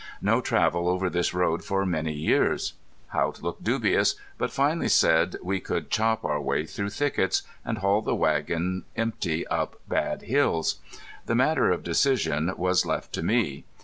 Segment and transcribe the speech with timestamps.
[0.19, 2.73] No travel over this road for many years!
[3.09, 8.01] Haught looked dubious, but finally said we could chop our way through thickets, and haul
[8.01, 10.79] the wagon empty up bad hills.
[11.27, 13.65] The matter of decision was left to me.